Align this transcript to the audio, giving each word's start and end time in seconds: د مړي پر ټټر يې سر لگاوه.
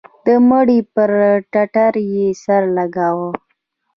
د 0.25 0.27
مړي 0.49 0.79
پر 0.93 1.11
ټټر 1.51 1.93
يې 2.13 2.25
سر 2.43 2.61
لگاوه. 2.77 3.29